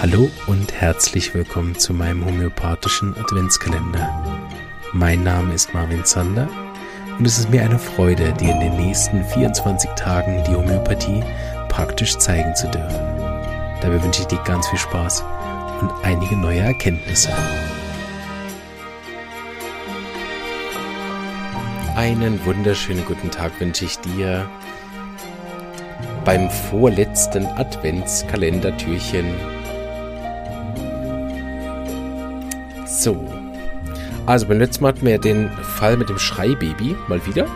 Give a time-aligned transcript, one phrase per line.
[0.00, 4.48] Hallo und herzlich willkommen zu meinem homöopathischen Adventskalender.
[4.92, 6.48] Mein Name ist Marvin Zander
[7.18, 11.24] und es ist mir eine Freude, dir in den nächsten 24 Tagen die Homöopathie
[11.68, 13.00] praktisch zeigen zu dürfen.
[13.80, 15.24] Dabei wünsche ich dir ganz viel Spaß
[15.80, 17.32] und einige neue Erkenntnisse.
[21.96, 24.48] Einen wunderschönen guten Tag wünsche ich dir
[26.24, 29.26] beim vorletzten Adventskalendertürchen.
[32.86, 33.28] So.
[34.26, 37.46] Also beim letzten Mal hatten wir ja den Fall mit dem Schreibaby mal wieder.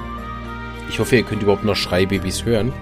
[0.90, 2.72] Ich hoffe, ihr könnt überhaupt noch Schreibabys hören.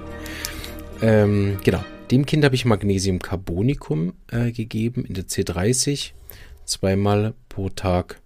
[1.02, 1.84] ähm, genau.
[2.10, 6.12] Dem Kind habe ich Magnesiumcarbonicum äh, gegeben in der C30.
[6.64, 8.20] Zweimal pro Tag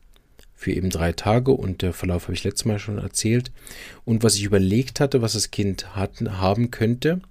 [0.60, 3.50] für eben drei Tage und der Verlauf habe ich letztes Mal schon erzählt.
[4.04, 7.22] Und was ich überlegt hatte, was das Kind hatten, haben könnte,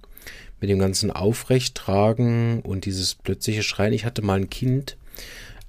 [0.60, 3.92] mit dem ganzen Aufrechttragen und dieses plötzliche Schreien.
[3.92, 4.96] Ich hatte mal ein Kind,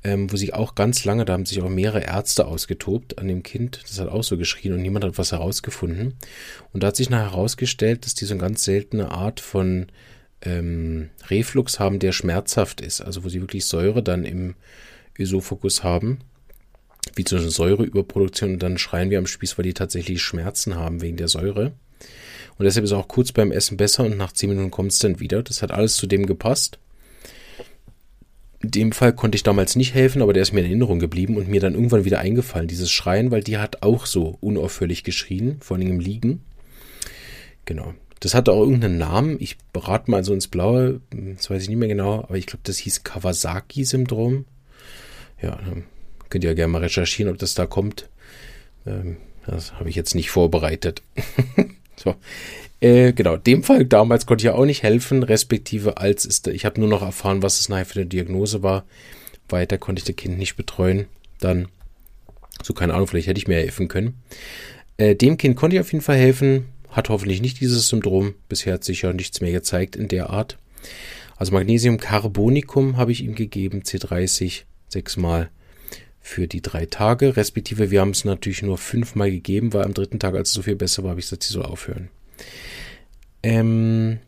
[0.04, 3.44] ähm, wo sich auch ganz lange, da haben sich auch mehrere Ärzte ausgetobt an dem
[3.44, 3.80] Kind.
[3.84, 6.16] Das hat auch so geschrien und niemand hat was herausgefunden.
[6.74, 9.86] Und da hat sich nachher herausgestellt, dass die so eine ganz seltene Art von
[10.42, 13.02] ähm, Reflux haben, der schmerzhaft ist.
[13.02, 14.56] Also wo sie wirklich Säure dann im
[15.20, 16.22] Ösophagus haben
[17.16, 21.02] wie zum Beispiel Säureüberproduktion und dann schreien wir am Spieß, weil die tatsächlich Schmerzen haben
[21.02, 21.74] wegen der Säure.
[22.58, 25.20] Und deshalb ist auch kurz beim Essen besser und nach 10 Minuten kommt es dann
[25.20, 25.42] wieder.
[25.42, 26.78] Das hat alles zu dem gepasst.
[28.62, 31.38] In dem Fall konnte ich damals nicht helfen, aber der ist mir in Erinnerung geblieben
[31.38, 35.58] und mir dann irgendwann wieder eingefallen, dieses Schreien, weil die hat auch so unaufhörlich geschrien,
[35.62, 36.44] vor allem im Liegen.
[37.66, 37.96] Genau.
[38.20, 39.38] Das hatte auch irgendeinen Namen.
[39.40, 42.62] Ich berate mal so ins Blaue, das weiß ich nicht mehr genau, aber ich glaube,
[42.64, 44.46] das hieß Kawasaki-Syndrom.
[45.42, 45.58] Ja,
[46.32, 48.10] Könnt ihr ja gerne mal recherchieren, ob das da kommt.
[48.88, 51.04] Ähm, das habe ich jetzt nicht vorbereitet.
[51.98, 52.16] so.
[52.80, 56.66] Äh, genau, dem Fall damals konnte ich ja auch nicht helfen, respektive als ist, ich
[56.66, 58.86] habe nur noch erfahren, was es nachher für eine Diagnose war.
[59.50, 61.06] Weiter konnte ich das Kind nicht betreuen.
[61.40, 61.68] Dann,
[62.64, 64.16] so keine Ahnung, vielleicht hätte ich mir helfen können.
[64.98, 68.36] Äh, dem Kind konnte ich auf jeden Fall helfen, hat hoffentlich nicht dieses Syndrom.
[68.48, 70.58] Bisher hat sich ja nichts mehr gezeigt in der Art.
[71.36, 75.50] Also Magnesiumcarbonicum habe ich ihm gegeben, C30, sechsmal
[76.22, 80.20] für die drei Tage, respektive wir haben es natürlich nur fünfmal gegeben, weil am dritten
[80.20, 82.10] Tag, als es so viel besser war, habe ich gesagt, sie soll aufhören.
[83.44, 84.20] Ähm,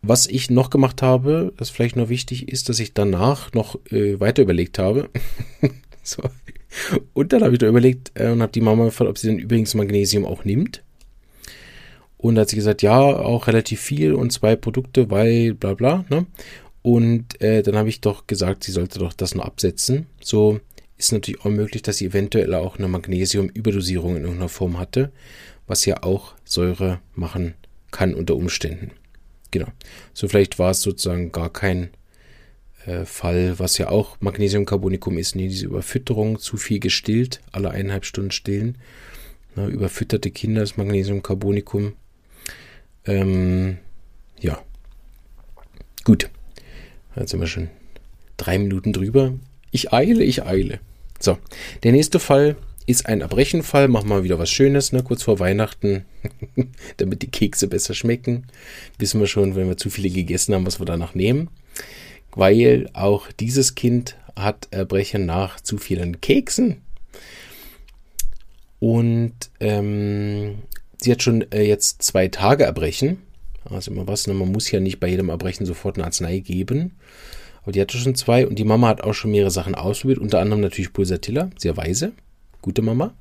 [0.00, 4.20] was ich noch gemacht habe, das vielleicht noch wichtig ist, dass ich danach noch äh,
[4.20, 5.08] weiter überlegt habe.
[6.02, 6.22] so.
[7.12, 9.38] Und dann habe ich da überlegt äh, und habe die Mama gefragt, ob sie denn
[9.38, 10.82] übrigens Magnesium auch nimmt.
[12.16, 16.04] Und da hat sie gesagt, ja, auch relativ viel und zwei Produkte, weil bla bla.
[16.08, 16.26] Ne?
[16.84, 20.06] Und äh, dann habe ich doch gesagt, sie sollte doch das nur absetzen.
[20.20, 20.60] So
[20.98, 25.10] ist natürlich auch möglich, dass sie eventuell auch eine Magnesiumüberdosierung in irgendeiner Form hatte,
[25.66, 27.54] was ja auch Säure machen
[27.90, 28.90] kann unter Umständen.
[29.50, 29.68] Genau.
[30.12, 31.88] So vielleicht war es sozusagen gar kein
[32.84, 38.04] äh, Fall, was ja auch Magnesiumcarbonicum ist, nee, diese Überfütterung, zu viel gestillt, alle eineinhalb
[38.04, 38.76] Stunden stillen.
[39.56, 41.94] Na, überfütterte Kinder ist Magnesiumcarbonicum.
[43.06, 43.78] Ähm,
[44.38, 44.62] ja.
[46.04, 46.28] Gut.
[47.16, 47.68] Jetzt sind wir schon
[48.36, 49.34] drei Minuten drüber.
[49.70, 50.80] Ich eile, ich eile.
[51.20, 51.38] So,
[51.82, 53.88] der nächste Fall ist ein Erbrechenfall.
[53.88, 55.02] Machen wir mal wieder was Schönes, ne?
[55.02, 56.04] kurz vor Weihnachten,
[56.96, 58.46] damit die Kekse besser schmecken.
[58.98, 61.48] Wissen wir schon, wenn wir zu viele gegessen haben, was wir danach nehmen.
[62.32, 66.82] Weil auch dieses Kind hat Erbrechen nach zu vielen Keksen.
[68.80, 70.58] Und ähm,
[71.00, 73.22] sie hat schon äh, jetzt zwei Tage Erbrechen.
[73.70, 74.34] Also immer was, ne?
[74.34, 76.92] man muss ja nicht bei jedem Erbrechen sofort eine Arznei geben.
[77.62, 80.40] Aber die hatte schon zwei und die Mama hat auch schon mehrere Sachen ausprobiert, unter
[80.40, 82.12] anderem natürlich Pulsatilla, sehr weise,
[82.60, 83.14] gute Mama.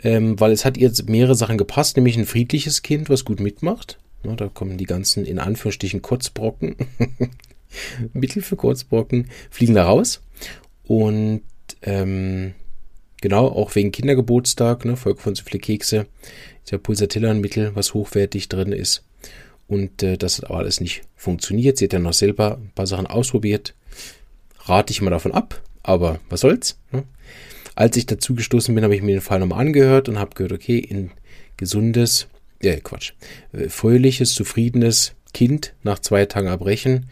[0.00, 3.98] Ähm, weil es hat ihr mehrere Sachen gepasst, nämlich ein friedliches Kind, was gut mitmacht.
[4.24, 6.76] Ja, da kommen die ganzen, in Anführungsstrichen, Kurzbrocken,
[8.12, 10.22] Mittel für Kurzbrocken, fliegen da raus.
[10.84, 11.42] Und
[11.82, 12.54] ähm,
[13.20, 16.06] genau, auch wegen Kindergeburtstag, ne, Volk von so viele Kekse,
[16.64, 19.04] ist ja Pulsatilla ein Mittel, was hochwertig drin ist.
[19.68, 21.78] Und äh, das hat aber alles nicht funktioniert.
[21.78, 23.74] Sie hat ja noch selber ein paar Sachen ausprobiert.
[24.64, 26.78] Rate ich mal davon ab, aber was soll's.
[26.92, 27.04] Ne?
[27.74, 30.52] Als ich dazu gestoßen bin, habe ich mir den Fall nochmal angehört und habe gehört,
[30.52, 31.10] okay, in
[31.56, 32.26] gesundes,
[32.60, 33.12] äh, Quatsch,
[33.52, 37.06] äh, fröhliches, zufriedenes Kind nach zwei Tagen Erbrechen,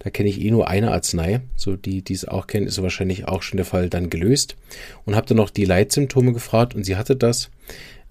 [0.00, 1.42] da kenne ich eh nur eine Arznei.
[1.56, 4.56] So die, die es auch kennen, ist wahrscheinlich auch schon der Fall dann gelöst.
[5.04, 7.50] Und habe dann noch die Leitsymptome gefragt und sie hatte das,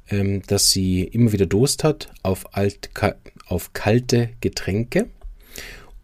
[0.10, 2.92] ähm, dass sie immer wieder Durst hat auf alt,
[3.50, 5.08] auf kalte Getränke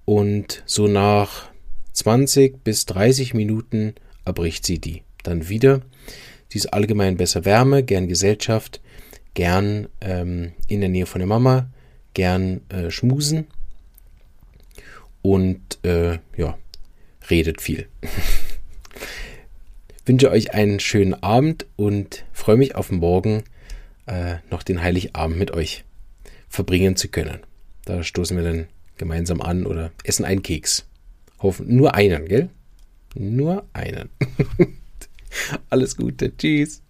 [0.03, 1.49] und so nach
[1.93, 3.95] 20 bis 30 Minuten
[4.25, 5.03] erbricht sie die.
[5.23, 5.81] Dann wieder.
[6.49, 8.81] Sie ist allgemein besser Wärme, gern Gesellschaft,
[9.33, 11.69] gern ähm, in der Nähe von der Mama,
[12.13, 13.47] gern äh, schmusen.
[15.21, 16.57] und äh, ja,
[17.29, 17.87] redet viel.
[20.05, 23.43] wünsche euch einen schönen Abend und freue mich auf morgen
[24.05, 25.83] äh, noch den Heiligabend mit euch
[26.49, 27.39] verbringen zu können.
[27.85, 30.85] Da stoßen wir dann gemeinsam an oder essen einen Keks.
[31.39, 32.49] Hoffen nur einen, gell?
[33.13, 34.09] Nur einen.
[35.69, 36.35] Alles Gute.
[36.35, 36.81] Tschüss.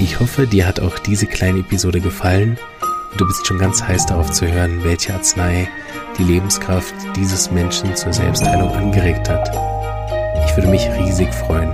[0.00, 2.58] Ich hoffe, dir hat auch diese kleine Episode gefallen
[3.16, 5.68] du bist schon ganz heiß darauf zu hören, welche Arznei
[6.18, 9.48] die Lebenskraft dieses Menschen zur Selbstheilung angeregt hat.
[10.46, 11.72] Ich würde mich riesig freuen,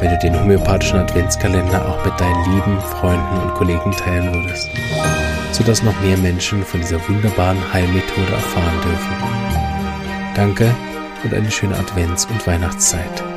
[0.00, 4.70] wenn du den homöopathischen Adventskalender auch mit deinen lieben Freunden und Kollegen teilen würdest,
[5.52, 9.14] sodass noch mehr Menschen von dieser wunderbaren Heilmethode erfahren dürfen.
[10.34, 10.74] Danke
[11.22, 13.29] und eine schöne Advents- und Weihnachtszeit.